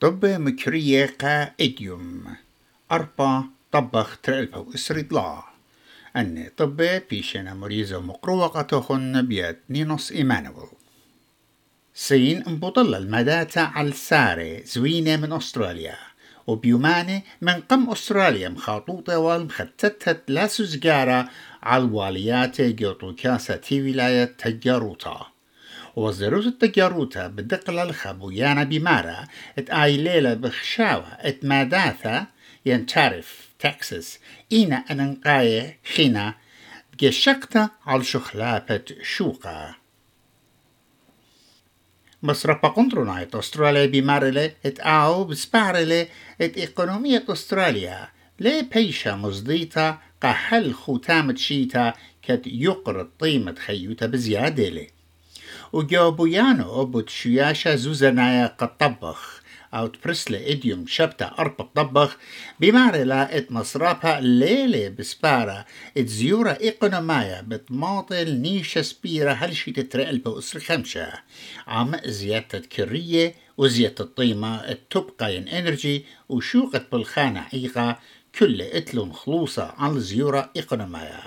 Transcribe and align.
طب 0.00 0.26
مكرية 0.26 1.14
قا 1.20 1.52
إديوم. 1.60 2.24
أربع 2.92 3.42
طبخ 3.72 4.18
ترلبو 4.22 4.74
إسريطلا 4.74 5.42
أن 6.16 6.50
طب 6.56 6.76
بيشنا 7.10 7.54
مريزة 7.54 8.00
مقروقة 8.00 8.62
تخن 8.62 9.26
بيت 9.26 9.58
نينوس 9.70 10.12
إيمانويل 10.12 10.68
سين 11.94 12.42
مبطل 12.46 12.94
المداتا 12.94 13.60
على 13.60 13.88
السارة 13.88 14.62
زوينة 14.64 15.16
من 15.16 15.32
أستراليا. 15.32 15.96
وبيوماني 16.46 17.24
من 17.42 17.52
قم 17.52 17.90
أستراليا 17.90 18.48
مخاطوطة 18.48 19.18
والمختتة 19.18 20.16
لا 20.28 20.46
سزجارة 20.46 21.28
على 21.62 21.84
الواليات 21.84 22.60
جوتو 22.60 23.14
كاسة 23.14 23.60
ولاية 23.72 24.24
تجاروتا. 24.24 25.26
وزروت 25.96 26.46
التجاروتا 26.46 27.26
بدقل 27.26 27.78
الخبويانا 27.78 28.64
بمارا 28.64 29.26
ات 29.58 29.70
آي 29.70 29.96
ليلة 29.96 30.34
بخشاوة 30.34 31.08
ات 31.08 31.44
ماداثا 31.44 32.26
ينتعرف 32.66 33.48
تكساس 33.58 34.18
إينا 34.52 34.84
أننقاية 34.90 35.78
خينا 35.94 36.34
جشقتا 37.00 37.68
على 37.86 38.04
شخلابة 38.04 38.84
شوقا. 39.02 39.74
مصر 42.22 42.52
بقنطرونايت 42.52 43.34
أستراليا 43.34 43.86
بمارلة 43.86 44.52
ات 44.66 44.80
آو 44.80 45.24
بسبارلة 45.24 46.08
ات 46.40 46.58
إقونومية 46.58 47.24
أستراليا. 47.28 48.08
لي 48.40 48.62
بيشا 48.62 49.10
مزديتا 49.10 49.98
قحل 50.22 50.74
ختامة 50.74 51.34
شيتا 51.34 51.94
كت 52.22 52.42
يقرد 52.46 53.10
طيمة 53.18 53.54
خيوتا 53.54 54.06
بزيادة 54.06 54.68
لي. 54.68 54.99
وجاوبيانو 55.72 56.84
بوتشياشا 56.84 57.76
زوزنايا 57.76 58.46
قد 58.46 58.76
طبخ. 58.76 59.40
أو 59.74 59.86
تبرسلة 59.86 60.50
إديوم 60.52 60.86
شبتا 60.86 61.34
أرب 61.38 61.68
طبخ. 61.74 62.16
بمعنى 62.60 63.04
لا 63.04 63.36
إت 63.36 63.52
مصرابها 63.52 64.20
ليلة 64.20 64.88
بسبارة. 64.88 65.66
إت 65.96 66.06
زيورة 66.08 66.58
إقونومايا 66.62 67.40
بتماطل 67.40 68.40
نيشة 68.40 68.82
سبيرة 68.82 69.32
هلشي 69.32 69.72
تترقل 69.72 70.18
بأسر 70.18 70.60
خمشة. 70.60 71.12
عم 71.66 71.96
زيادة 72.04 72.58
كرية 72.58 73.34
وزيادة 73.58 74.04
الطيمة 74.04 74.56
التبقى 74.56 75.36
ين 75.36 75.48
إنرجي 75.48 76.04
وشوقت 76.28 76.86
بالخانة 76.92 77.40
حقيقة 77.40 77.98
كل 78.38 78.62
إتلون 78.62 79.12
خلوصة 79.12 79.74
على 79.78 80.00
زيورة 80.00 80.50
إقونومايا 80.56 81.20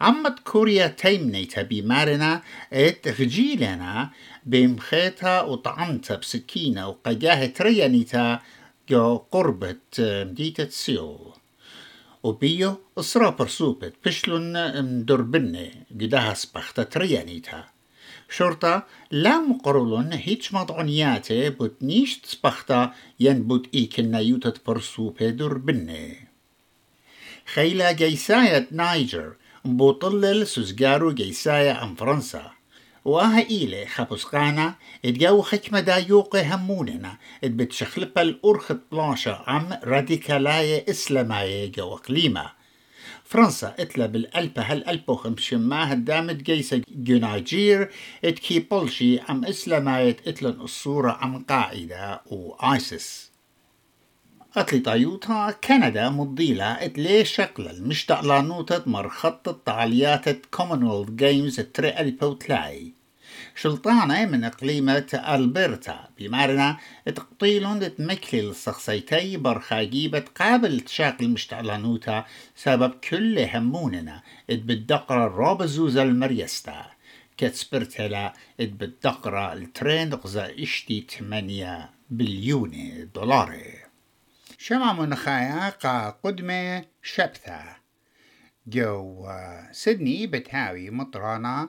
عمت 0.00 0.38
كوريا 0.38 0.86
تيمنيتا 0.86 1.62
بمارنا 1.62 2.42
إت 2.72 3.08
غجيلنا 3.08 4.10
بمخيتا 4.46 5.42
وطعمتا 5.42 6.16
بسكينة 6.16 6.88
وقجاه 6.88 7.46
تريانيتا 7.46 8.40
جو 8.88 9.16
قربة 9.16 9.76
مديتة 9.98 10.68
سيول 10.68 11.32
وبيو 12.22 12.76
إسرا 12.98 13.30
برسوبت 13.30 13.94
بشلون 14.04 14.82
مدربنة 14.84 15.70
قداها 16.00 16.34
سبختا 16.34 16.82
تريانيتا 16.82 17.64
شرطة 18.30 18.86
لا 19.10 19.38
مقرولون 19.38 20.12
هيتش 20.12 20.54
مضعنياتي 20.54 21.50
بوتنيش 21.50 22.18
تسبختا 22.18 22.92
ين 23.20 23.42
بوت 23.42 23.66
إيكنا 23.74 24.18
يوتت 24.18 24.66
برسوبة 24.66 25.30
دربنة. 25.30 26.14
خيلا 27.54 27.92
جيساية 27.92 28.66
نايجر 28.70 29.32
بوطلل 29.66 30.46
سوزجارو 30.46 31.12
جيسايا 31.12 31.82
أم 31.84 31.94
فرنسا 31.94 32.50
وآها 33.04 33.50
إيلي 33.50 33.86
خبسقانا 33.86 34.74
اتجاو 35.04 35.42
خكمة 35.42 35.80
دا 35.80 35.96
يوقي 35.96 36.44
هموننا 36.54 37.16
ات 37.44 37.50
بتشخلب 37.50 38.18
الأرخت 38.18 38.76
بلانشا 38.92 39.44
عم 39.46 39.78
راديكالاية 39.84 40.90
إسلاماية 40.90 41.72
جو 41.72 41.94
إقليمة 41.94 42.50
فرنسا 43.24 43.74
اتلا 43.78 44.06
بالألبة 44.06 44.62
هالألبة 44.62 45.12
وخمشما 45.12 45.92
هدامت 45.92 46.36
جيسة 46.42 46.82
جناجير 46.88 47.90
ات 48.24 48.38
كي 48.38 48.58
بولشي 48.58 49.20
عم 49.20 49.44
إسلاماية 49.44 50.16
اتلن 50.26 50.60
الصورة 50.60 51.10
عم 51.12 51.44
قاعدة 51.44 52.20
وآيسس 52.26 53.30
أتلي 54.56 54.80
طيوتا 54.80 55.54
كندا 55.64 56.08
مضيلة 56.08 56.64
اتلي 56.64 57.24
شكل 57.24 57.68
المشتاق 57.68 58.24
لانوتة 58.24 58.82
مر 58.86 59.08
خط 59.08 59.48
الطعاليات 59.48 60.46
كومنولث 60.46 61.10
جيمز 61.10 61.60
التري 61.60 62.10
بوتلاي 62.10 62.92
شلطانة 63.54 64.26
من 64.26 64.44
إقليمة 64.44 65.06
ألبرتا. 65.28 66.08
بمعنى 66.18 66.76
تقطيلون 67.06 67.96
تمكلي 67.96 68.50
الشخصيتي 68.50 69.36
برخاجيبة 69.36 70.24
قابل 70.40 70.80
تشاكل 70.80 71.28
مشتعلانوتا 71.28 72.24
سبب 72.56 72.90
كل 73.10 73.38
هموننا 73.38 74.22
اتبدقر 74.50 75.26
الرابزوز 75.26 75.96
المريستا. 75.96 76.86
كتسبرتلا 77.36 78.32
اتبدقر 78.60 79.52
الترين 79.52 80.14
غزا 80.14 80.62
إشتي 80.62 81.06
8 81.18 81.90
بليون 82.10 82.72
دولار 83.14 83.85
شمع 84.68 84.92
منخايا 84.92 85.68
قا 85.68 86.10
قدمة 86.10 86.84
شبثة. 87.02 87.76
جو 88.66 89.28
سيدني 89.72 90.26
بتهاوي 90.26 90.90
مطرانا 90.90 91.68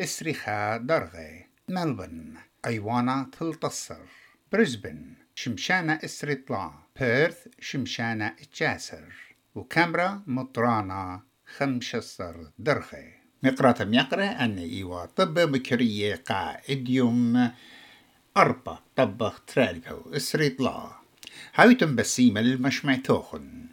اسرخا 0.00 0.76
درغي 0.76 1.46
ملبن 1.68 2.34
أيوانا 2.66 3.30
تلتصر 3.38 4.06
بريسبن 4.52 5.14
شمشانة 5.34 5.98
اسرطلا 6.04 6.70
بيرث 7.00 7.48
شمشانة 7.60 8.26
اتجاسر 8.26 9.14
وكامرا 9.54 10.22
مطرانا 10.26 11.22
خمشصر 11.56 12.34
درغي 12.58 13.12
مقرة 13.42 13.84
ميقرة 13.84 14.24
أن 14.24 14.58
إيوا 14.58 15.06
طب 15.06 15.34
بكرية 15.34 16.14
قا 16.16 16.56
إديوم 16.70 17.50
أربع 18.36 18.78
طبخ 18.96 19.44
ترالبو 19.46 20.12
هاويتم 21.58 21.96
بسيمة 21.96 22.40
المشمع 22.40 22.96
توخن 22.96 23.65